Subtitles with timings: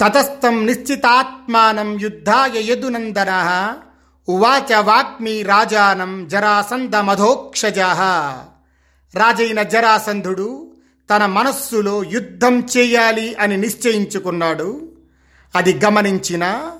[0.00, 3.32] తతస్థం నిశ్చితాత్మానం యుద్ధాయ యదునందన.
[4.28, 7.78] ఉవాచ వాక్మి రాజానం జరాసంధమధోక్షజ
[9.14, 10.72] రాజైన జరాసంధుడు
[11.10, 14.92] తన మనస్సులో యుద్ధం చేయాలి అని నిశ్చయించుకున్నాడు.
[15.54, 16.70] అది గమనించిన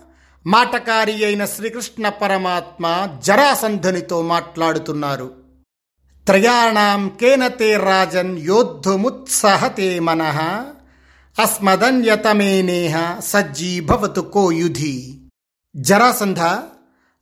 [0.46, 5.30] మాటకారి అయిన శ్రీకృష్ణ పరమాత్మ జరాసంధునితో మాట్లాడుతున్నారు.
[6.26, 10.38] త్రయాణం కేనతే రాజన్ యోద్ధుముత్సహతే మనః.
[11.38, 15.20] అస్మదన్యతమేనేహ సజ్జీభవతు కో కోయుధి
[15.76, 16.40] జరాసంధ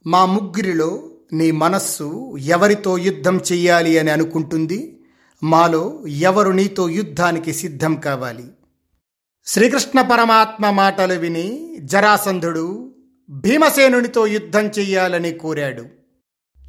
[0.07, 1.03] మా ముగ్గురిలో
[1.33, 5.03] నీ మనస్సు ఎవరితో యుద్ధం చెయ్యాలి అని అనుకుంటుంది?
[5.43, 8.45] మాలో ఎవరు నీతో యుద్ధానికి సిద్ధం కావాలి?
[9.47, 12.95] శ్రీకృష్ణ పరమాత్మ మాటలు విని జరాసంధుడు
[13.31, 15.85] భీమసేనునితో యుద్ధం చెయ్యాలని కోరాడు.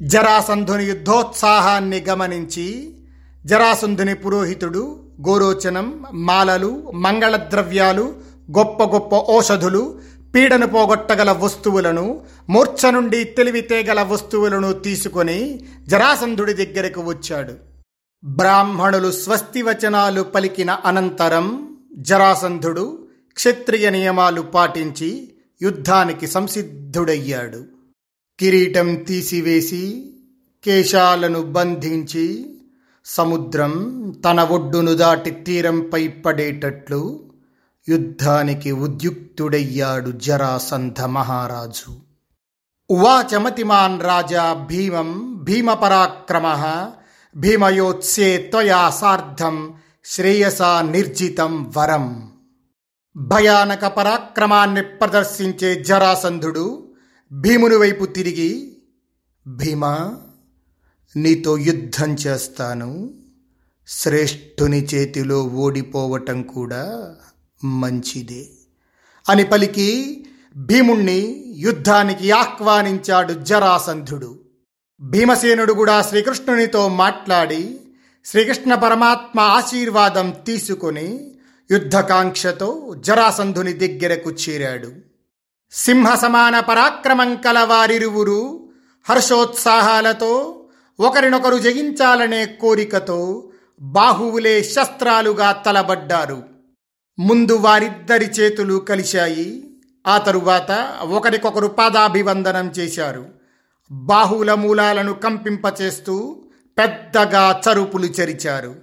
[0.02, 2.96] జరాసంధుని యుద్ధోత్సాహాన్ని గమనించి
[3.44, 8.14] జరాసంధుని పురోహితుడు గోరోచనం మాలలు మంగళ ద్రవ్యాలు
[8.50, 10.00] గొప్ప గొప్ప ఔషధులు
[10.34, 12.20] పీడను పోగొట్టగల వస్తువులను
[12.50, 17.52] మూర్ఛ నుండి తెలివితేగల వస్తువులను తీసుకొని జరాసంధుడి దగ్గరకు వచ్చాడు.
[18.24, 27.64] బ్రాహ్మణులు స్వస్తి వచనాలు పలికిన అనంతరం జరాసంధుడు క్షత్రియ నియమాలు పాటించి యుద్ధానికి సంసిద్ధుడయ్యాడు.
[28.40, 30.12] కిరీటం తీసివేసి
[30.64, 32.53] కేశాలను బంధించి
[33.04, 33.72] సముద్రం
[34.24, 37.30] తన ఒడ్డును దాటి తీరంపై పడేటట్లు
[37.88, 41.96] యుద్ధానికి ఉద్యుక్తుడయ్యాడు జరాసంధ మహారాజు.
[42.90, 46.46] ఉవాచమతిమాన్ రాజా భీమం భీమపరాక్రమ
[47.36, 49.74] భీమయోత్సే త్వయా సార్ధం
[50.04, 52.32] శ్రేయసా నిర్జితం వరం.
[53.16, 56.88] భయానక పరాక్రమాన్ని ప్రదర్శించే జరాసంధుడు
[57.32, 58.76] భీముని వైపు తిరిగి
[59.46, 60.16] భీమా
[61.16, 63.14] నీతో యుద్ధం చేస్తాను.
[63.88, 67.14] శ్రేష్ఠుని చేతిలో ఓడిపోవటం కూడా
[67.64, 68.46] మంచిదే.
[69.28, 70.24] అని పలికి
[70.56, 74.38] భీముణ్ణి యుద్ధానికి ఆహ్వానించాడు జరాసంధుడు.
[75.00, 77.80] భీమసేనుడు కూడా శ్రీకృష్ణునితో మాట్లాడి
[78.24, 81.34] శ్రీకృష్ణ పరమాత్మ ఆశీర్వాదం తీసుకొని
[81.70, 84.92] యుద్ధకాంక్షతో జరాసంధుని దగ్గరకు చేరాడు.
[85.72, 88.68] సింహ సమాన పరాక్రమం కల వారిరువురు
[89.10, 90.63] హర్షోత్సాహాలతో
[91.00, 93.48] ఒకరినొకరు జయించాలనే కోరికతో
[93.80, 96.42] బాహువులే శస్త్రాలుగా తలబడ్డారు.
[97.18, 99.70] ముందు వారిద్దరి చేతులు కలిశాయి.
[100.06, 103.26] ఆ తరువాత ఒకరికొకరు పాదాభివందనం చేశారు.
[103.92, 106.44] బాహువుల మూలాలను కంపింపచేస్తూ
[106.78, 108.74] పెద్దగా చరుపులు చెరిచారు.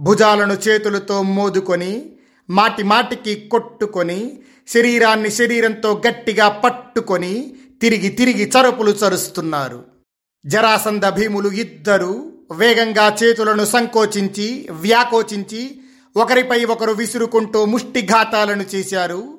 [0.00, 2.12] భుజాలను చేతులతో మోదుకొని
[2.50, 4.38] మాటి మాటికి కొట్టుకొని
[4.68, 9.95] శరీరాన్ని శరీరంతో గట్టిగా పట్టుకొని తిరిగి తిరిగి చరుపులు చరుస్తున్నారు.
[10.46, 15.80] జరాసంద భీములు ఇద్దరు వేగంగా చేతులను సంకోచించి వ్యాకోచించి
[16.16, 19.38] ఒకరిపై ఒకరు విసురుకుంటూ ముష్టిఘాతాలను చేశారు.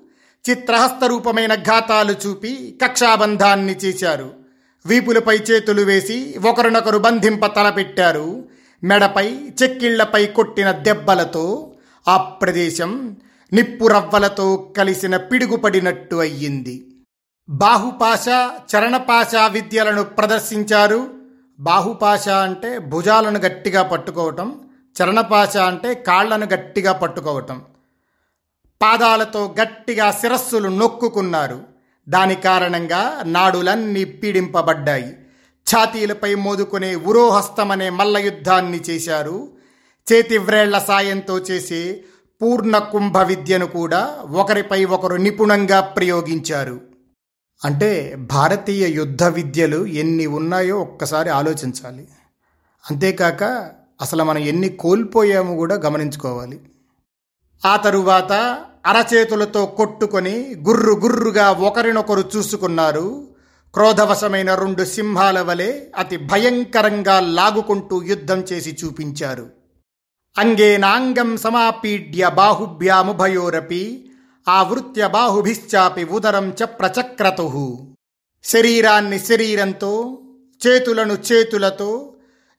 [0.50, 4.34] చిత్రహస్త రూపమైన ఘాతాలు చూపి కక్షాబంధాన్ని చేశారు.
[4.85, 8.46] వీపులపై చేతులు వేసి ఒకరినొకరు బంధింప తలపెట్టారు.
[8.84, 11.73] మెడపై చెక్కిళ్ళపై కొట్టిన దెబ్బలతో
[12.07, 13.16] ఆ ప్రదేశం
[13.53, 16.88] నిప్పు రవ్వలతో కలిసిన పిడుగుపడినట్టు అయ్యింది.
[17.50, 18.25] బాహుపాశ
[18.75, 21.08] చరణపాశ విద్యలను ప్రదర్శించారు.
[21.59, 24.62] బాహుపాశ అంటే భుజాలను గట్టిగా పట్టుకోవటం
[24.96, 27.62] చరణపాశ అంటే కాళ్ళను గట్టిగా పట్టుకోవటం.
[28.81, 31.59] పాదాలతో గట్టిగా శిరస్సులు నొక్కుకున్నారు.
[32.09, 35.18] దాని కారణంగా నాడులన్నీ పీడింపబడ్డాయి.
[35.68, 39.47] ఛాతీలపై మోదుకునే ఉరోహస్తమనే మల్ల యుద్ధాన్ని చేశారు.
[40.14, 42.03] చేతివ్రేళ్ళ సాయంతో చేసే
[42.41, 46.87] పూర్ణ కుంభ విద్యను కూడా ఒకరిపై ఒకరు నిపుణంగా ప్రయోగించారు.
[47.66, 52.08] అంటే భారతీయ యుద్ధ విద్యలు ఎన్ని ఉన్నాయో ఒక్కసారి ఆలోచించాలి.
[52.91, 53.72] అంతేకాక
[54.02, 56.59] అసలు మనం ఎన్ని కోల్పోయామో కూడా గమనించుకోవాలి.
[57.66, 58.32] ఆ తరువాత
[58.85, 63.28] అరచేతులతో కొట్టుకొని గుర్రు గుర్రుగా ఒకరినొకరు చూసుకున్నారు.
[63.73, 69.49] క్రోధవశమైన రెండు సింహాల వలె అతి భయంకరంగా లాగుకుంటూ యుద్ధం చేసి చూపించారు.
[70.37, 74.07] అంగే నాంగం సమాపీడ్య బాహుభ్యాముభయోరపి
[74.47, 77.78] ఆవృత్య బాహుభిశ్చాపి ఉదరం చ ప్రచక్రతు.
[78.44, 80.22] శరీరాన్ని శరీరంతో
[80.67, 82.14] చేతులను చేతులతో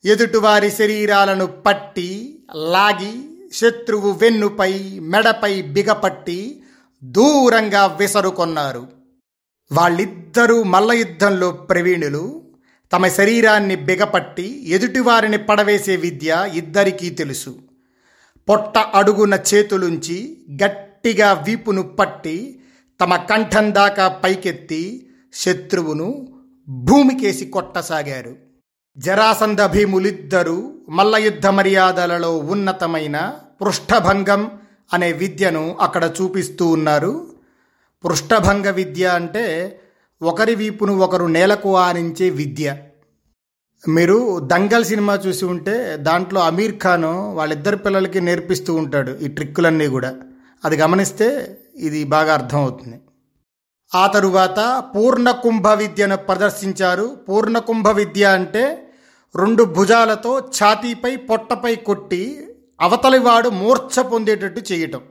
[0.05, 6.63] ఎదుటివారి శరీరాలను పట్టి లాగి శత్రువు వెన్నుపై మెడపై బిగపట్టి
[7.05, 8.89] దూరంగా విసరుకొన్నారు.
[9.73, 12.43] వాళ్ళిద్దరూ మల్ల యుద్ధంలో ప్రవీణులు.
[12.93, 17.59] తమ శరీరాన్ని బిగపట్టి ఎదుటివారిని పడవేసే విద్య ఇద్దరికీ తెలుసు.
[18.49, 22.61] పొట్ట అడుగున చేతులుంచి గట్టి గట్టిగా వీపును పట్టి
[23.01, 26.29] తమ కంఠం దాకా పైకెత్తి శత్రువును
[26.69, 28.37] భూమికేసి కొట్టసాగారు.
[28.99, 34.51] జరాసంధ భీములిద్దరూ మల్లయుద్ధ మర్యాదలలో ఉన్నతమైన పృష్ఠభంగం
[34.93, 37.31] అనే విద్యను అక్కడ చూపిస్తూ ఉన్నారు.
[38.05, 39.81] పృష్ఠభంగ విద్య అంటే
[40.23, 42.77] ఒకరి వీపును ఒకరు నేలకు ఆనించే విద్య.
[43.89, 50.17] మీరు దంగల్ సినిమా చూసి ఉంటే దాంట్లో అమీర్ ఖాన్ వాళ్ళిద్దరు పిల్లలకి నేర్పిస్తూ ఉంటాడు ఈ ట్రిక్కులన్నీ కూడా.
[50.65, 52.99] అది గమనిస్తే ఇది బాగా అర్థమవుతుంది.
[53.95, 57.17] ఆ తరువాత పూర్ణకుంభ విద్యను ప్రదర్శించారు.
[57.29, 58.65] పూర్ణకుంభ విద్య అంటే
[59.37, 62.49] రెండు భుజాలతో ఛాతీపై పొట్టపై కొట్టి
[62.81, 65.03] అవతలివాడు మూర్ఛ పొందేటట్టు చేయటం.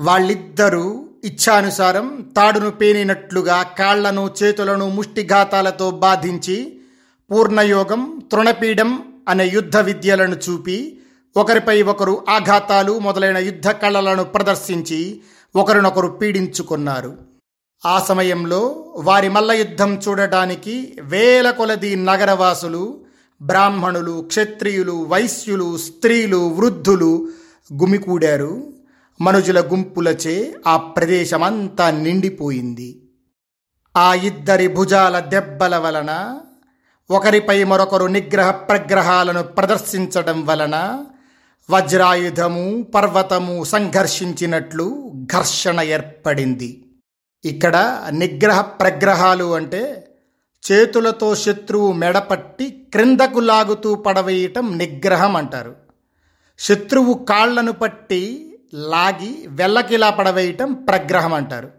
[0.00, 6.56] వాళ్ళిద్దరూ ఇచ్ఛానుసారం తాడును పేనినట్లుగా కాళ్ళను చేతులను ముష్టిఘాతాలతో బాధించి
[7.30, 8.90] పూర్ణయోగం తృణపీడం
[9.28, 11.00] అనే యుద్ధ విద్యలను చూపి
[11.36, 15.20] ఒకరిపై ఒకరు ఆఘాతాలు మొదలైన యుద్ధ కళలను ప్రదర్శించి
[15.56, 17.18] ఒకరినొకరు పీడించుకున్నారు.
[17.86, 23.04] ఆ సమయంలో వారి మల్ల యుద్ధం చూడటానికి వేల కొలది నగరవాసులు
[23.42, 27.28] బ్రాహ్మణులు క్షత్రియులు వైశ్యులు స్త్రీలు వృద్ధులు
[27.72, 28.72] గుమికూడారు.
[29.20, 33.08] మనుజుల గుంపులచే ఆ ప్రదేశమంతా నిండిపోయింది.
[33.96, 36.40] ఆ ఇద్దరి భుజాల దెబ్బల వలన
[37.10, 41.04] ఒకరిపై మరొకరు నిగ్రహ ప్రగ్రహాలను ప్రదర్శించడం వలన
[41.70, 46.84] వజ్రాయుధము పర్వతము సంఘర్షించినట్లు ఘర్షణ ఏర్పడింది.
[47.44, 50.08] ఇక్కడ నిగ్రహ ప్రగ్రహాలు అంటే
[50.72, 55.74] చేతులతో శత్రువు మెడపట్టి క్రిందకు లాగుతూ పడవేయటం నిగ్రహం అంటారు.
[56.58, 61.70] శత్రువు కాళ్ళను పట్టి లాగి వెల్లకిలా పడవేయటం ప్రగ్రహం అంటారు.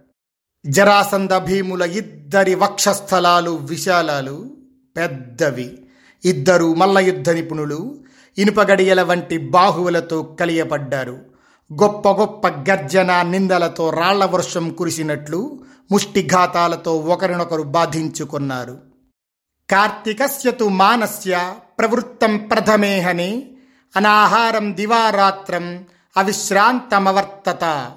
[0.65, 4.57] జరాసంద భీముల ఇద్దరి వక్షస్థలాలు విశాలాలు
[4.97, 5.79] పెద్దవి.
[6.25, 8.06] ఇద్దరు మల్ల యుద్ధ నిపుణులు
[8.37, 11.19] ఇనుపగడియల వంటి బాహువులతో కలియపడ్డారు
[11.73, 15.59] గొప్ప గొప్ప గర్జన నిందలతో రాళ్ళ వర్షం కురిసినట్లు
[15.91, 18.77] ముష్టిఘాతాలతో ఒకరినొకరు బాధించుకున్నారు.
[19.71, 23.57] కార్తీకస్యతు మానస్య ప్రవృత్తం ప్రథమేహని
[23.95, 25.85] అనాహారం దివారాత్రం
[26.17, 27.91] అవిశ్రాంతమవర్తత.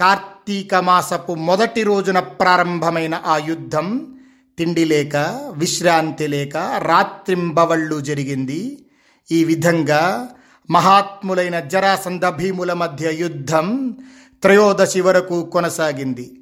[0.00, 4.18] కార్తీక మాసపు మొదటి రోజున ప్రారంభమైన ఆ యుద్ధం
[4.58, 5.16] తిండి లేక
[5.52, 8.86] విశ్రాంతి లేక రాత్రింబవళ్ళు జరిగింది.
[9.32, 10.28] ఈ విధంగా
[10.70, 13.96] మహాత్ములైన జరాసంధ భీముల మధ్య యుద్ధం
[14.42, 16.40] త్రయోదశి వరకు కొనసాగింది.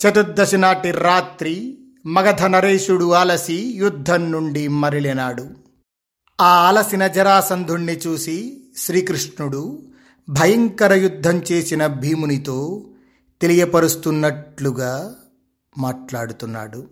[0.00, 5.50] చతుర్దశి నాటి రాత్రి మగధ నరేషుడు అలసి యుద్ధం నుండి మరలినాడు.
[6.40, 9.82] ఆ అలసిన జరాసంధుణ్ణి చూసి శ్రీకృష్ణుడు
[10.28, 12.86] భయంకర యుద్ధం చేసిన భీమునితో
[13.40, 15.14] తెలియపరుస్తున్నట్లుగా
[15.78, 16.88] మాట్లాడుతున్నాడు.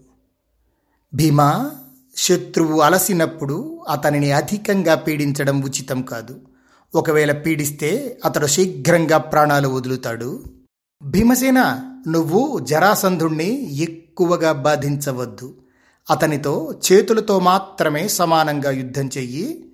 [1.14, 1.70] భీమా
[2.20, 6.40] శత్రువు అలసినప్పుడు అతనిని అధికంగా పీడించడం ఉచితం కాదు.
[6.94, 10.42] ఒకవేళ పీడిస్తే అతడు శీఘ్రంగా ప్రాణాలు వదులుతాడు.
[11.02, 15.54] భీమసేన నువ్వు జరాసంధుణ్ణి ఎక్కువగా బాధించవద్దు.
[16.10, 19.72] అతనితో చేతులతో మాత్రమే సమానంగా యుద్ధం చెయ్యి.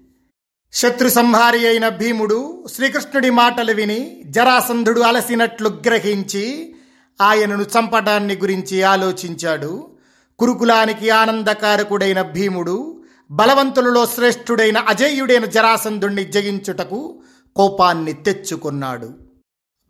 [0.73, 6.75] శత్రు సంహారి అయిన భీముడు శ్రీకృష్ణుడి మాటలు విని జరాసంధుడు అలసినట్లు గ్రహించి
[7.21, 9.94] ఆయనను చంపడాన్ని గురించి ఆలోచించాడు.
[10.39, 17.23] కురుకులానికి ఆనందకారకుడైన భీముడు బలవంతులలో శ్రేష్ఠుడైన అజేయుడైన జరాసంధుణ్ణి జయించుటకు
[17.57, 19.15] కోపాన్ని తెచ్చుకున్నాడు.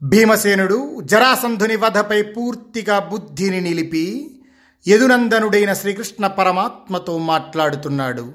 [0.02, 4.30] భీమసేనుడు జరాసంధుని వధపై పూర్తిగా బుద్ధిని నిలిపి
[4.88, 8.32] యదునందనుడైన శ్రీకృష్ణ పరమాత్మతో మాట్లాడుతున్నాడు.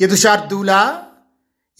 [0.00, 1.02] యదుశార్దూలా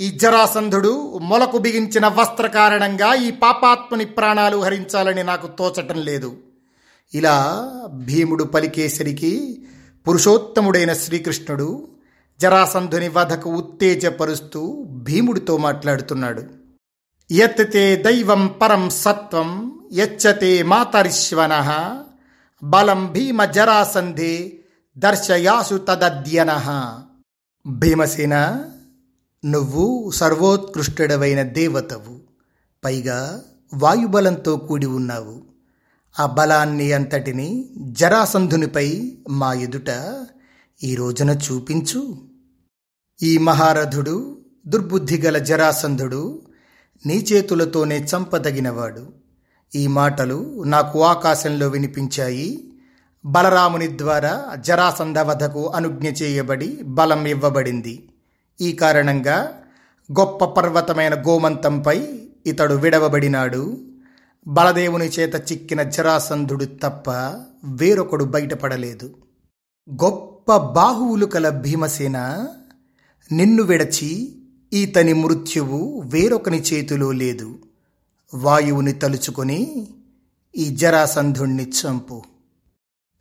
[0.00, 6.37] ఈ జరాసంధుడు మొలకు బిగించిన వస్త్ర కారణంగా ఈ పాపాత్మని ప్రాణాలు హరించాలని నాకు తోచటం లేదు.
[7.14, 9.66] ఇలా భీముడు పలికేసరికి
[10.08, 11.88] పురుషోత్తముడైన శ్రీకృష్ణుడు
[12.40, 16.42] జరాసంధుని వధకు ఉత్తేజపరుస్తూ భీముడితో మాట్లాడుతున్నాడు.
[17.32, 21.54] యత్తే దైవం పరం సత్వం యచ్చతే మాతరిశ్వన
[22.62, 24.58] బలం భీమ జరాసంధే
[24.99, 26.52] దర్శయాసు తదద్యన
[27.66, 28.64] భీమసేన
[29.44, 32.20] నువ్వు సర్వోత్కృష్టుడవైన దేవతవు
[32.84, 33.42] పైగా
[33.75, 35.53] వాయుబలంతో కూడి ఉన్నావు.
[36.21, 40.26] ఆ బలాన్ని అంతటిని జరాసంధునిపై మా ఎదుట
[40.83, 42.18] ఈ రోజున చూపించు.
[43.23, 46.42] ఈ మహారథుడు దుర్బుద్ధి గల జరాసంధుడు
[47.06, 49.12] నీ చేతులతోనే చంపదగినవాడు.
[49.75, 52.75] ఈ మాటలు నాకు ఆకాశంలో వినిపించాయి.
[53.25, 58.09] బలరాముని ద్వారా జరాసంధ వధకు అనుజ్ఞ చేయబడి బలం ఇవ్వబడింది.
[58.61, 59.54] ఈ కారణంగా
[60.12, 62.09] గొప్ప పర్వతమైన గోమంతంపై
[62.47, 63.93] ఇతడు విడవబడినాడు.
[64.46, 67.10] బలదేవుని చేత చిక్కిన జరాసంధుడు తప్ప
[67.64, 69.16] వేరొకడు బయటపడలేదు.
[70.04, 72.46] గొప్ప బాహువులు కల భీమసేన
[73.32, 74.36] నిన్ను విడచి
[74.72, 77.58] ఈతని మృత్యువు వేరొకని చేతిలో లేదు.
[78.34, 79.88] వాయువుని తలుచుకొని
[80.56, 82.22] ఈ జరాసంధుణ్ణి చంపు.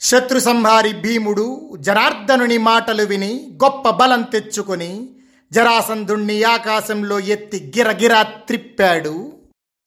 [0.01, 5.09] శత్రు సంహారి భీముడు జనార్దనుని మాటలు విని గొప్ప బలం తెచ్చుకొని
[5.51, 9.33] జరాసంధుణ్ణి ఆకాశంలో ఎత్తి గిరగిరా త్రిప్పాడు.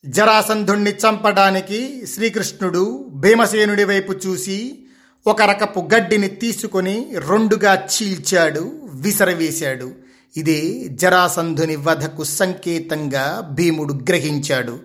[0.06, 4.78] జరాసంధుణ్ణి చంపడానికి శ్రీకృష్ణుడు భీమసేనుడి వైపు చూసి
[5.26, 9.92] ఒక రకపు గడ్డిని తీసుకొని రెండుగా చీల్చాడు విసరవేశాడు.
[10.36, 14.78] ఇదే జరాసంధుని వధకు సంకేతంగా భీముడు గ్రహించాడు.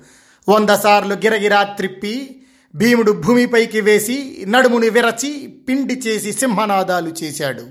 [0.49, 2.41] వంద సార్లు గిరగిరా త్రిప్పి
[2.75, 7.65] భీముడు భూమిపైకి వేసి నడుముని విరచి పిండి చేసి సింహనాదాలు చేశాడు.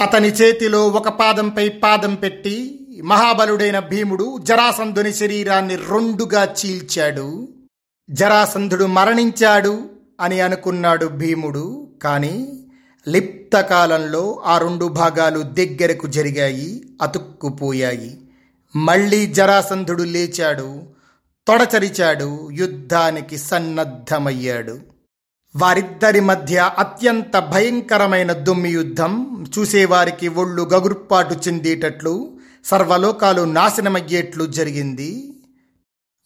[0.00, 7.48] అతని చేతిలో ఒక పాదంపై పాదం పెట్టి మహాబలుడైన భీముడు జరాసంధుని శరీరాన్ని రెండుగా చీల్చాడు.
[8.10, 9.82] జరాసంధుడు మరణించాడు
[10.20, 12.64] అని అనుకున్నాడు భీముడు కానీ
[13.08, 18.20] లిప్త కాలంలో ఆ రెండు భాగాలు దగ్గరకు జరిగాయి అతుక్కుపోయాయి.
[18.76, 20.82] మళ్ళీ జరాసంధుడు లేచాడు
[21.48, 24.78] తొడచరిచాడు యుద్ధానికి సన్నద్ధమయ్యాడు.
[25.56, 35.34] వారిద్దరి మధ్య అత్యంత భయంకరమైన దుమ్మి యుద్ధం చూసేవారికి ఒళ్ళు గగుర్పాటు చెందేటట్లు సర్వలోకాలు నాశనమయ్యేట్లు జరిగింది.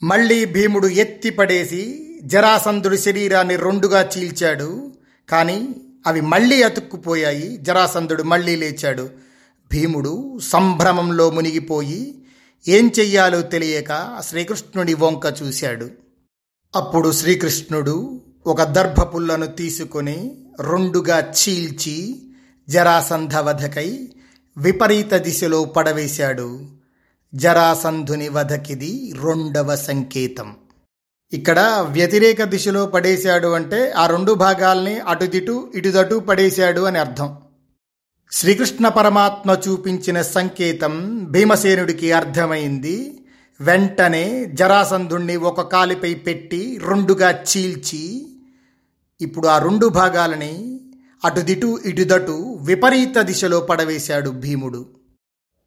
[0.03, 4.93] మళ్ళీ భీముడు ఎత్తిపడేసి జరాసంధుడి శరీరాన్ని రెండుగా చీల్చాడు.
[5.29, 5.69] కానీ
[6.07, 7.57] అవి మళ్ళీ అతుక్కుపోయాయి.
[7.57, 9.11] జరాసంధుడు మళ్ళీ లేచాడు.
[9.73, 12.25] భీముడు సంభ్రమంలో మునిగిపోయి
[12.69, 15.91] ఏం చెయ్యాలో తెలియక శ్రీకృష్ణుడి వంక చూశాడు.
[16.77, 22.23] అప్పుడు శ్రీకృష్ణుడు ఒక దర్భపుల్లను తీసుకొని రెండుగా చీల్చి
[22.69, 23.37] జరాసంధ
[24.57, 26.67] విపరీత దిశలో పడవేశాడు.
[27.35, 30.55] జరాసంధుని వధకిది రెండవ సంకేతం.
[31.33, 37.37] ఇక్కడ వ్యతిరేక దిశలో పడేశాడు అంటే ఆ రెండు భాగాల్ని అటుదిటు ఇటుదటు పడేశాడు అని అర్థం.
[38.33, 43.25] శ్రీకృష్ణ పరమాత్మ చూపించిన సంకేతం భీమసేనుడికి అర్థమైంది.
[43.61, 48.27] వెంటనే జరాసంధుణ్ణి ఒక కాలిపై పెట్టి రెండుగా చీల్చి
[49.21, 50.74] ఇప్పుడు ఆ రెండు భాగాలని
[51.25, 54.87] అటుదిటు ఇటుదటు విపరీత దిశలో పడవేశాడు భీముడు.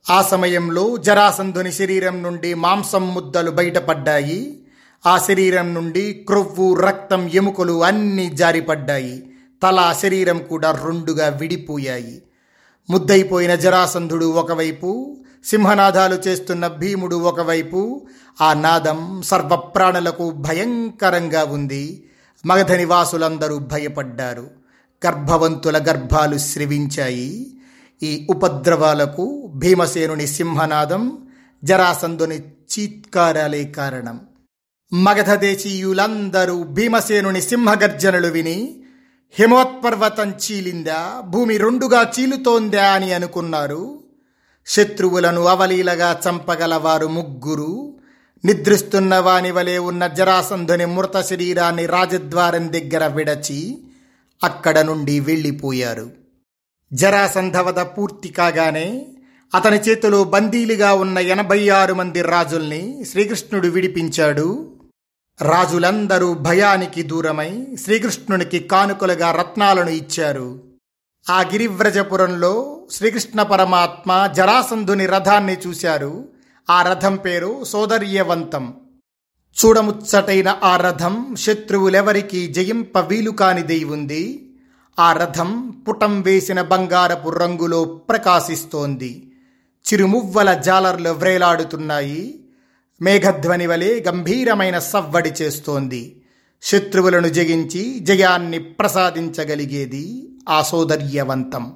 [0.09, 4.67] ఆ సమయంలో జరాసంధుని శరీరం నుండి మాంసం ముద్దలు బయటపడ్డాయి.
[5.07, 9.29] ఆ శరీరం నుండి క్రొవ్వు రక్తం ఎముకలు అన్నీ జారిపడ్డాయి.
[9.63, 12.23] తల శరీరం కూడా రెండుగా విడిపోయాయి.
[12.89, 18.07] ముద్దైపోయిన జరాసంధుడు ఒకవైపు సింహనాదాలు చేస్తున్న భీముడు ఒకవైపు
[18.41, 22.09] ఆ నాదం సర్వప్రాణులకు భయంకరంగా ఉంది.
[22.45, 24.56] మగధ నివాసులందరూ భయపడ్డారు.
[25.05, 27.57] గర్భవంతుల గర్భాలు స్రవించాయి.
[28.03, 31.17] ఈ ఉపద్రవాలకు భీమసేనుని సింహనాదం
[31.63, 34.19] జరాసంధుని చీత్కారాలే కారణం.
[34.93, 38.83] మగధ దేశీయులందరూ భీమసేనుని సింహగర్జనలు విని
[39.33, 44.03] హిమోత్పర్వతం చీలిందా భూమి రెండుగా చీలుతోందా అని అనుకున్నారు.
[44.67, 47.93] శత్రువులను అవలీలగా చంపగలవారు ముగ్గురు.
[48.45, 53.87] నిద్రిస్తున్న వాని వలె ఉన్న జరాసంధుని మృత శరీరాన్ని రాజద్వారం దగ్గర విడచి
[54.44, 56.12] అక్కడ నుండి వెళ్ళిపోయారు.
[56.94, 59.08] జరాసంధవద పూర్తి కాగానే
[59.56, 64.74] అతని చేతిలో బందీలుగా ఉన్న ఎనభై ఆరు మంది రాజుల్ని శ్రీకృష్ణుడు విడిపించాడు.
[65.41, 70.63] రాజులందరూ భయానికి దూరమై శ్రీకృష్ణునికి కానుకలుగా రత్నాలను ఇచ్చారు.
[71.29, 76.29] ఆ గిరివ్రజపురంలో శ్రీకృష్ణ పరమాత్మ జరాసంధుని రథాన్ని చూశారు.
[76.70, 78.75] ఆ రథం పేరు సోదర్యవంతం.
[79.65, 84.53] చూడముచ్చటైన ఆ రథం శత్రువులెవరికి జయింప వీలు కానిదై ఉంది
[84.99, 89.31] ఆ రథం పుటం వేసిన బంగారపు రంగులో ప్రకాశిస్తోంది.
[89.93, 92.43] చిరుమువ్వల జాలర్లు వ్రేలాడుతున్నాయి.
[93.01, 96.21] మేఘధ్వని వలె గంభీరమైన సవ్వడి చేస్తోంది.
[96.63, 101.73] శత్రువులను జగించి జయాన్ని ప్రసాదించగలిగేది ఆ సోదర్యవంతం.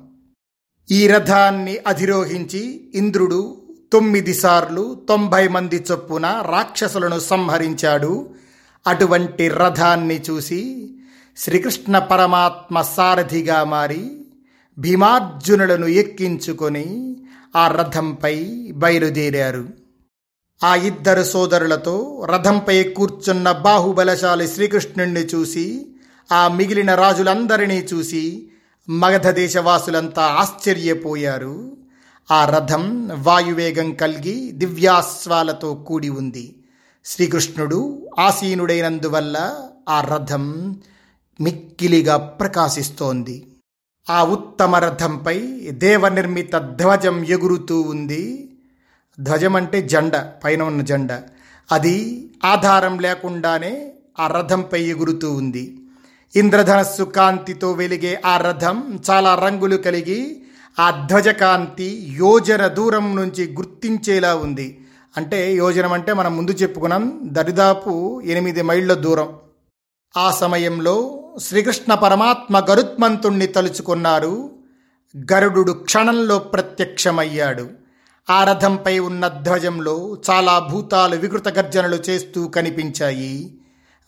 [0.92, 3.61] ఈ రథాన్ని అధిరోహించి ఇంద్రుడు
[3.94, 8.30] తొమ్మిది సార్లు తొంభై మంది చొప్పున రాక్షసులను సంహరించాడు.
[8.88, 10.90] అటువంటి రథాన్ని చూసి
[11.38, 14.26] శ్రీకృష్ణ పరమాత్మ సారథిగా మారి
[14.80, 17.18] భీమార్జునులను ఎక్కించుకొని
[17.56, 19.68] ఆ రథంపై బయలుదేరారు.
[20.64, 25.96] ఆ ఇద్దరు సోదరులతో రథంపై కూర్చున్న బాహుబలశాలి శ్రీకృష్ణుణ్ణి చూసి
[26.32, 28.52] ఆ మిగిలిన రాజులందరినీ చూసి
[28.90, 31.81] మగధ దేశవాసులంతా ఆశ్చర్యపోయారు.
[32.32, 36.56] ఆ రథం వాయువేగం కలిగి దివ్యాస్వాలతో కూడి ఉంది.
[37.06, 39.60] శ్రీకృష్ణుడు ఆసీనుడైనందువల్ల
[39.90, 40.76] ఆ రథం
[41.42, 43.48] మిక్కిలిగా ప్రకాశిస్తోంది.
[44.10, 48.52] ఆ ఉత్తమ రథంపై దేవనిర్మిత ధ్వజం ఎగురుతూ ఉంది.
[49.20, 51.22] ధ్వజం అంటే జెండ పైన ఉన్న జెండ.
[51.72, 55.78] అది ఆధారం లేకుండానే ఆ రథంపై ఎగురుతూ ఉంది.
[56.36, 60.44] ఇంద్రధనస్సు కాంతితో వెలిగే ఆ రథం చాలా రంగులు కలిగి
[60.80, 64.86] ఆ ధ్వజకాంతి యోజన దూరం నుంచి గుర్తించేలా ఉంది.
[65.18, 69.36] అంటే యోజనం అంటే మనం ముందు చెప్పుకున్నాం దరిదాపు ఎనిమిది మైళ్ళ దూరం.
[70.18, 74.50] ఆ సమయంలో శ్రీకృష్ణ పరమాత్మ గరుత్మంతుణ్ణి తలుచుకున్నారు
[75.34, 77.70] గరుడు క్షణంలో ప్రత్యక్షమయ్యాడు.
[78.30, 83.58] ఆ రథంపై ఉన్న ధ్వజంలో చాలా భూతాలు వికృత గర్జనలు చేస్తూ కనిపించాయి.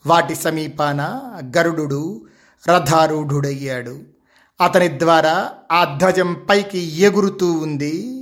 [0.07, 1.21] వాటి సమీపాన
[1.57, 2.25] గరుడు
[2.69, 4.12] రథారూఢుడయ్యాడు.
[4.61, 8.19] అతని ద్వారా ఆ ధ్వజం పైకి ఎగురుతూ ఉంది.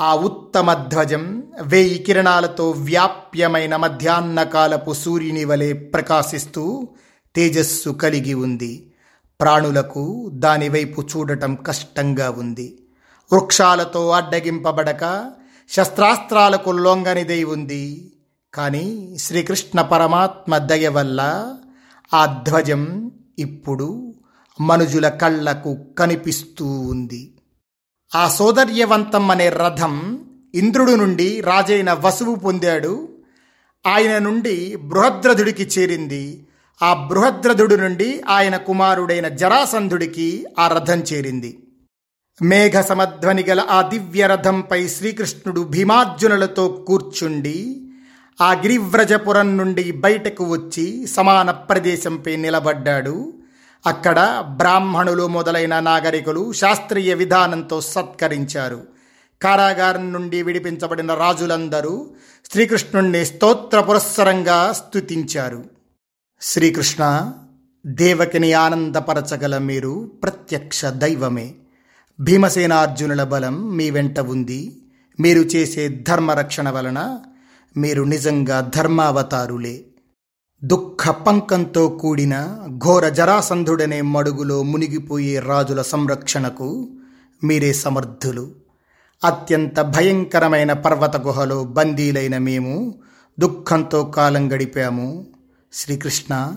[0.00, 6.88] ఆ ఉత్తమ ధ్వజం వేయి కిరణాలతో వ్యాప్యమైన మధ్యాహ్నకాలపు సూర్యుని వలె ప్రకాశిస్తూ
[7.36, 8.92] తేజస్సు కలిగి ఉంది.
[9.40, 12.78] ప్రాణులకు దానివైపు చూడటం కష్టంగా ఉంది.
[13.32, 15.30] వృక్షాలతో అడ్డగింపబడక
[15.70, 18.12] శస్త్రాస్త్రాలకు లొంగనిదై ఉంది.
[18.54, 21.50] కానీ శ్రీకృష్ణ పరమాత్మ దయ వల్ల
[22.14, 24.14] ఆ ధ్వజం ఇప్పుడు
[24.62, 27.34] మనుజుల కళ్ళకు కనిపిస్తూ ఉంది.
[28.14, 33.08] ఆ సోదర్యవంతం అనే రథం ఇంద్రుడు నుండి రాజైన వసువు పొందాడు.
[33.86, 36.46] ఆయన నుండి బృహద్రథుడికి చేరింది.
[36.82, 41.58] ఆ బృహద్రథుడు నుండి ఆయన కుమారుడైన జరాసంధుడికి ఆ రథం చేరింది.
[42.42, 47.88] మేఘ సమధ్వని గల ఆ దివ్య రథంపై శ్రీకృష్ణుడు భీమార్జునులతో కూర్చుండి
[48.40, 53.32] ఆ గిరివ్రజపురం నుండి బయటకు వచ్చి సమాన ప్రదేశంపై నిలబడ్డాడు.
[53.86, 58.82] అక్కడ బ్రాహ్మణులు మొదలైన నాగరికులు శాస్త్రీయ విధానంతో సత్కరించారు.
[59.42, 62.14] కారాగారం నుండి విడిపించబడిన రాజులందరూ
[62.52, 65.64] శ్రీకృష్ణుణ్ణి స్తోత్ర పురస్సరంగా స్తుతించారు.
[66.40, 67.32] శ్రీకృష్ణ
[67.86, 71.54] దేవకిని ఆనందపరచగల మీరు ప్రత్యక్ష దైవమే.
[72.20, 74.82] భీమసేనార్జునుల బలం మీ వెంట ఉంది.
[75.20, 77.18] మీరు చేసే ధర్మరక్షణ వలన
[77.76, 79.84] మీరు నిజంగా ధర్మావతారులే.
[80.64, 86.90] దుఃఖ పంకంతో కూడిన ఘోర జరాసంధుడనే మడుగులో మునిగిపోయే రాజుల సంరక్షణకు
[87.44, 88.50] మీరే సమర్థులు.
[89.24, 92.94] అత్యంత భయంకరమైన పర్వత గుహలో బందీలైన మేము
[93.40, 95.26] దుఃఖంతో కాలం గడిపాము.
[95.72, 96.52] శ్రీకృష్ణ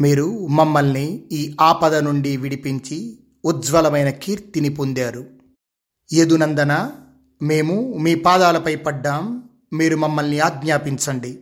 [0.00, 5.24] మీరు మమ్మల్ని ఈ ఆపద నుండి విడిపించి ఉజ్వలమైన కీర్తిని పొందారు.
[6.14, 6.90] యదునందన
[7.42, 9.42] మేము మీ పాదాలపై పడ్డాం.
[9.72, 11.41] మీరు మమ్మల్ని ఆజ్ఞాపించండి.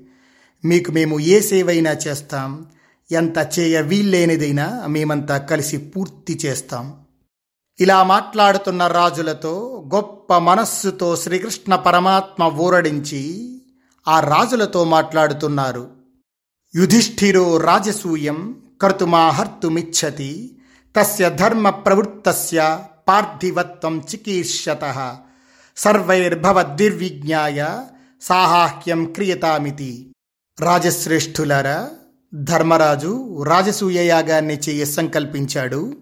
[0.65, 2.67] మీకు మేము ఏ సేవైనా చేస్తాం.
[3.13, 6.97] ఎంత చేయ వీల్లేనిదైనా మేమంతా కలిసి పూర్తి చేస్తాం.
[7.81, 13.57] ఇలా మాట్లాడుతున్న రాజులతో గొప్ప మనస్సుతో శ్రీకృష్ణ పరమాత్మ ఊరడించి
[14.09, 15.89] ఆ రాజులతో మాట్లాడుతున్నారు.
[16.75, 20.57] యుధిష్ఠిరో రాజసూయం కర్తుమాహర్తుమిచ్చతి
[20.97, 25.17] తస్య ధర్మ ప్రవృత్తస్య పార్థివత్వం చికీర్షత
[25.77, 27.85] సర్వైర్భవద్విర్విజ్ఞాయ
[28.23, 30.13] సాహాహ్యం క్రియతామితి.
[30.59, 31.89] రాజశ్రేష్ఠులారా
[32.35, 35.97] ధర్మరాజు రాజసూయ యాగాన్ని చేయ సంకల్పించాడు.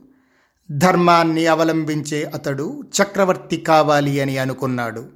[0.71, 5.09] ధర్మాన్ని అవలంబించే అతడు చక్రవర్తి కావాలి అని అనుకున్నాడు.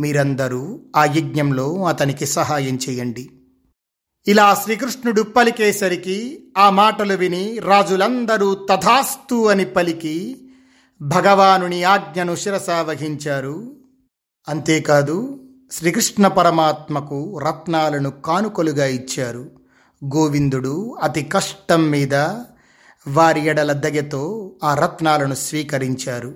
[0.00, 3.30] మీరందరూ ఆ యజ్ఞంలో అతనికి సహాయం చేయండి.
[4.26, 6.18] ఇలా శ్రీకృష్ణుడు పలికేసరికి
[6.58, 10.16] ఆ మాటలు విని రాజులందరూ తథాస్తు అని పలికి
[11.00, 13.56] భగవానుని ఆజ్ఞను శిరసా వహించారు
[14.48, 15.16] అంతేకాదు
[15.72, 19.50] శ్రీకృష్ణ పరమాత్మకు రత్నాలను కానుకలుగా ఇచ్చారు.
[20.04, 22.14] గోవిందుడు అతి కష్టం మీద
[23.08, 26.34] వారి ఎడల దగ్గతో ఆ రత్నాలను స్వీకరించారు.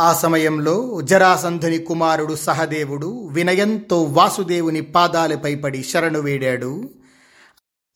[0.00, 6.90] ఆ సమయంలో జరాసంధుని కుమారుడు సహదేవుడు వినయంతో వాసుదేవుని పాదాలపై పడి శరణు వేడాడు.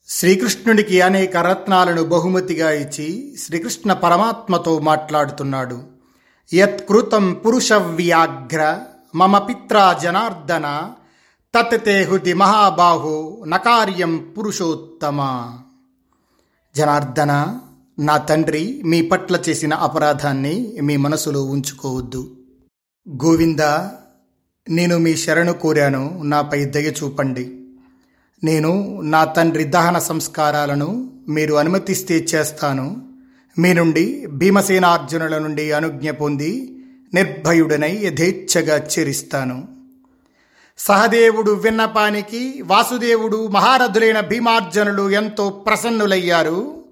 [0.08, 5.82] శ్రీకృష్ణుడికి అనేక రత్నాలను బహుమతిగా ఇచ్చి శ్రీకృష్ణ పరమాత్మతో మాట్లాడుతున్నాడు.
[6.54, 8.80] యత్కృతం పురుష వ్యాఘ్ర
[9.16, 10.92] మమ పిత్రా జనార్దన
[11.54, 15.50] తత్తే హృది నకార్యం పురుషోత్తమ
[16.76, 17.58] జనార్దన
[17.98, 22.36] నా తండ్రి మీ పట్ల చేసిన అపరాధాన్ని మీ మనసులో ఉంచుకోవద్దు.
[23.10, 23.88] గోవింద
[24.70, 27.60] నేను మీ శరణు కోరాను నాపై దయ చూపండి.
[28.44, 33.08] నేను నా తండ్రి దహన సంస్కారాలను మీరు అనుమతిస్తే చేస్తాను.
[33.58, 36.75] మీ నుండి భీమసేనార్జునుల నుండి అనుజ్ఞ పొంది
[37.14, 39.68] నిర్భయుడనై యథేచ్ఛగా చెరిస్తాను
[40.78, 46.84] సహదేవుడు విన్నపానికి వాసుదేవుడు మహారథులైన భీమార్జునులు ఎంతో ప్రసన్నులయ్యారు.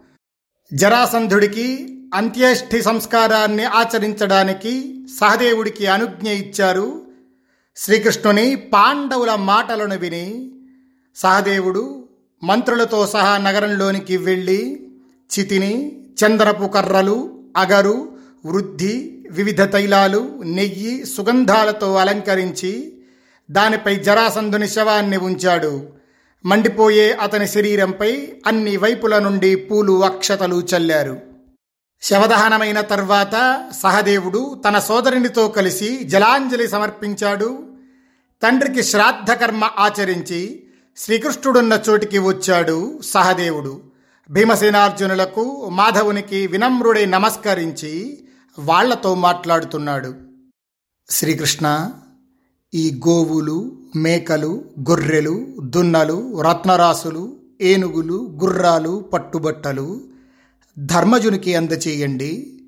[0.72, 7.02] జరాసంధుడికి అంత్యేష్ఠి సంస్కారాన్ని ఆచరించడానికి సహదేవుడికి అనుజ్ఞ ఇచ్చారు.
[7.76, 10.50] శ్రీకృష్ణుని పాండవుల మాటలను విని
[11.16, 12.08] సహదేవుడు
[12.44, 14.86] మంత్రులతో సహా నగరంలోనికి వెళ్ళి
[15.38, 18.13] చితిని చంద్రపు కర్రలు అగరు
[18.46, 22.98] వృద్ధి వివిధ తైలాలు నెయ్యి సుగంధాలతో అలంకరించి
[23.50, 25.86] దానిపై జరాసంధుని శవాన్ని ఉంచాడు.
[26.44, 31.20] మండిపోయే అతని శరీరంపై అన్ని వైపుల నుండి పూలు అక్షతలు చల్లారు.
[32.02, 37.62] శవదహనమైన తర్వాత సహదేవుడు తన సోదరునితో కలిసి జలాంజలి సమర్పించాడు.
[38.42, 40.62] తండ్రికి శ్రాద్ధకర్మ ఆచరించి
[40.96, 43.80] శ్రీకృష్ణుడున్న చోటికి వచ్చాడు సహదేవుడు.
[44.30, 48.23] భీమసేనార్జునులకు మాధవునికి వినమ్రుడై నమస్కరించి
[48.58, 50.14] వాళ్ళతో మాట్లాడుతున్నాడు.
[51.10, 51.90] శ్రీకృష్ణ
[52.74, 60.00] ఈ గోవులు మేకలు గొర్రెలు దున్నలు రత్నరాసులు ఏనుగులు గుర్రాలు పట్టుబట్టలు
[60.78, 62.60] ధర్మజునికి అందచేయండి.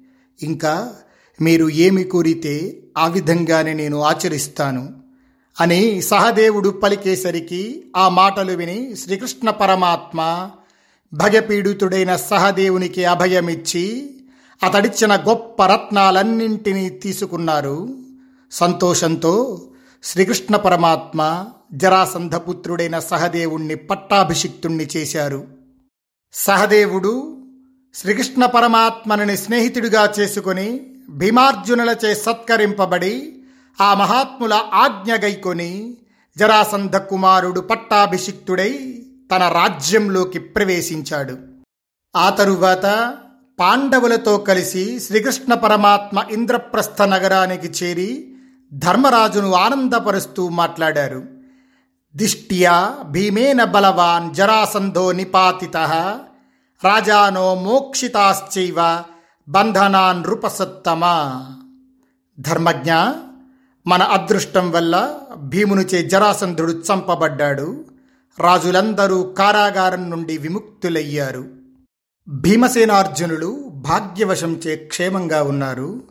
[0.43, 0.95] ఇంకా
[1.41, 4.95] మీరు ఏమి కోరితే ఆ విధంగానే నేను ఆచరిస్తాను
[5.61, 10.51] అని సహదేవుడు పలికేసరికి ఆ మాటలు విని శ్రీకృష్ణ పరమాత్మ
[11.15, 14.16] భగపీడితుడైన సహదేవునికి అభయమిచ్చి
[14.63, 17.99] అతడిచ్చిన గొప్ప రత్నాలన్నింటినీ తీసుకున్నారు.
[18.53, 19.63] సంతోషంతో
[20.03, 25.47] శ్రీకృష్ణ పరమాత్మ జరాసంధపుత్రుడైన సహదేవుణ్ణి పట్టాభిషిక్తుణ్ణి చేశారు.
[26.33, 27.43] సహదేవుడు
[27.95, 33.43] శ్రీకృష్ణ పరమాత్మని స్నేహితుడిగా చేసుకుని భీమార్జునులచే సత్కరింపబడి
[33.81, 35.97] ఆ మహాత్ముల ఆజ్ఞ గైకొని
[36.39, 41.39] జరాసంధ కుమారుడు పట్టాభిషిక్తుడై తన రాజ్యంలోకి ప్రవేశించాడు.
[42.17, 43.15] ఆ తరువాత
[43.59, 48.35] పాండవులతో కలిసి శ్రీకృష్ణ పరమాత్మ ఇంద్రప్రస్థ నగరానికి చేరి
[48.73, 51.23] ధర్మరాజును ఆనందపరుస్తూ మాట్లాడారు.
[52.17, 55.77] దిష్ట్యా భీమేన బలవాన్ జరాసంధో నిపాతిత
[56.85, 59.03] రాజానో మోక్షితాశ్చైవ
[59.49, 61.47] బంధనాన్ నృపసత్తమా.
[62.41, 62.93] ధర్మజ్ఞ
[63.87, 67.85] మన అదృష్టం వల్ల భీమునిచే జరాసంధుడు చంపబడ్డాడు.
[68.41, 71.56] రాజులందరూ కారాగారం నుండి విముక్తులయ్యారు.
[72.29, 76.03] భీమసేనార్జునులు భాగ్యవశంచే క్షేమంగా ఉన్నారు.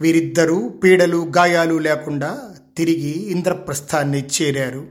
[0.00, 2.40] వీరిద్దరూ పీడలు గాయాలు లేకుండా
[2.76, 4.86] తిరిగి ఇంద్రప్రస్థాన్ని చేరారు.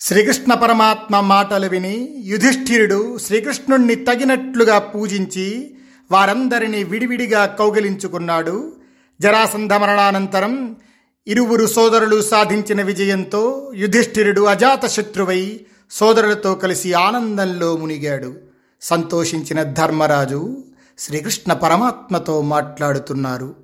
[0.00, 5.74] శ్రీకృష్ణ పరమాత్మ మాటలు విని యుధిష్ఠిరుడు శ్రీకృష్ణుణ్ణి తగినట్లుగా పూజించి
[6.10, 8.72] వారందరినీ విడివిడిగా కౌగిలించుకున్నాడు.
[9.20, 10.76] జరాసంధ మరణానంతరం
[11.26, 15.60] ఇరువురు సోదరులు సాధించిన విజయంతో యుధిష్ఠిరుడు అజాతశత్రువై
[15.90, 18.43] సోదరులతో కలిసి ఆనందంలో మునిగాడు.
[18.84, 20.64] సంతోషించిన ధర్మరాజు
[20.98, 23.54] శ్రీకృష్ణ పరమాత్మతో మాట్లాడుతున్నారు.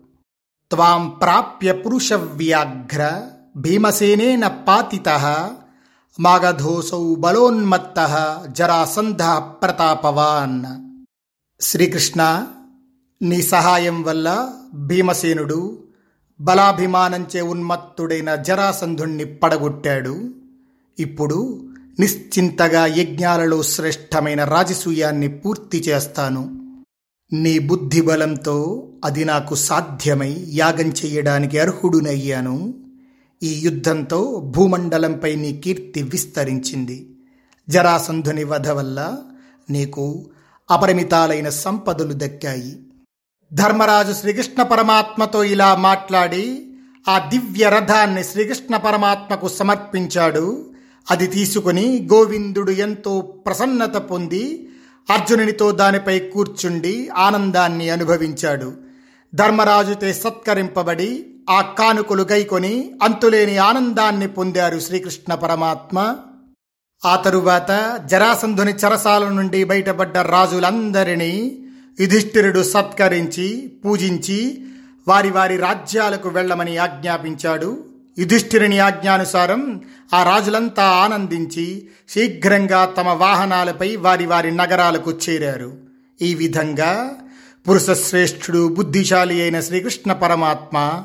[0.71, 3.23] త్వాం ప్రాప్య పురుష వ్యాఘ్ర
[3.57, 5.09] భీమసేనేన పాతిత
[6.21, 7.99] మాగధోసౌ బలోన్మత్త
[8.51, 10.65] జరాసంధ ప్రతాపవాన్.
[11.61, 12.47] శ్రీకృష్ణ
[13.23, 15.85] నీ సహాయం వల్ల భీమసేనుడు
[16.41, 20.31] బలాభిమానంచే ఉన్మత్తుడైన జరాసంధుణ్ణి పడగొట్టాడు.
[20.99, 26.61] ఇప్పుడు నిశ్చింతగా యజ్ఞాలలో శ్రేష్టమైన రాజసూయాన్ని పూర్తి చేస్తాను.
[27.33, 32.75] నీ బుద్ధిబలంతో అది నాకు సాధ్యమై యాగం చెయ్యడానికి అర్హుడునయ్యాను.
[33.43, 37.17] ఈ యుద్ధంతో భూమండలంపై నీ కీర్తి విస్తరించింది.
[37.69, 39.19] జరాసంధుని వధ వల్ల
[39.71, 40.31] నీకు
[40.71, 42.81] అపరిమితాలైన సంపదలు దక్కాయి.
[43.53, 46.67] ధర్మరాజు శ్రీకృష్ణ పరమాత్మతో ఇలా మాట్లాడి
[47.09, 50.70] ఆ దివ్య రథాన్ని శ్రీకృష్ణ పరమాత్మకు సమర్పించాడు.
[51.11, 54.69] అది తీసుకుని గోవిందుడు ఎంతో ప్రసన్నత పొంది
[55.11, 58.73] అర్జునునితో దానిపై కూర్చుండి ఆనందాన్ని అనుభవించాడు.
[59.35, 66.17] ధర్మరాజుతే సత్కరింపబడి ఆ కానుకలు గైకొని అంతులేని ఆనందాన్ని పొందారు శ్రీకృష్ణ పరమాత్మ.
[67.05, 71.65] ఆ తరువాత జరాసంధుని చరసాల నుండి బయటపడ్డ రాజులందరినీ
[72.01, 74.67] యుధిష్ఠిరుడు సత్కరించి పూజించి
[75.09, 77.90] వారి వారి రాజ్యాలకు వెళ్ళమని ఆజ్ఞాపించాడు.
[78.19, 79.81] యుధిష్ఠిరుని ఆజ్ఞానుసారం
[80.15, 85.77] ఆ రాజులంతా ఆనందించి శీఘ్రంగా తమ వాహనాలపై వారి వారి నగరాలకు చేరారు.
[86.23, 87.15] ఈ విధంగా
[87.69, 91.05] పురుషశ్రేష్ఠుడు బుద్ధిశాలి అయిన శ్రీకృష్ణ పరమాత్మ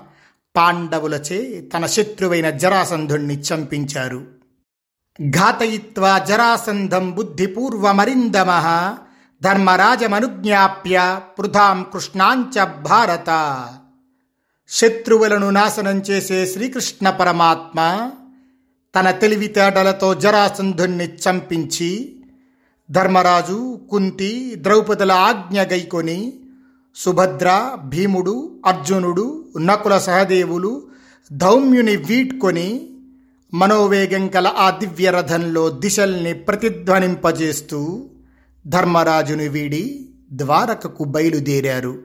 [0.56, 4.28] పాండవులచే తన శత్రువైన జరాసంధుణ్ణి చంపించారు.
[5.30, 8.48] ఘాతయిత్వా జరాసంధం బుద్ధిపూర్వమరిందమ
[9.44, 13.30] ధర్మరాజమనుజ్ఞాప్య పృథాం కృష్ణాంచ భారత
[14.70, 17.80] శత్రువులను నాశనం చేసే శ్రీకృష్ణ పరమాత్మ
[18.96, 21.92] తన తెలివితేటలతో జరాసంధుణ్ణి చంపించి
[22.92, 26.34] ధర్మరాజు కుంతి ద్రౌపదుల ఆజ్ఞ గైకొని
[26.96, 29.26] సుభద్ర భీముడు అర్జునుడు
[29.60, 30.84] నకుల సహదేవులు
[31.32, 32.68] ధౌమ్యుని వీడ్కొని
[33.54, 38.10] మనోవేగం కల ఆ దివ్యరథంలో దిశల్ని ప్రతిధ్వనింపజేస్తూ
[38.66, 39.84] ధర్మరాజుని వీడి
[40.34, 42.05] ద్వారకకు బయలుదేరారు.